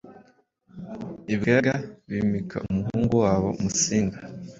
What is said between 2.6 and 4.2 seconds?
umuhungu wabo Musinga.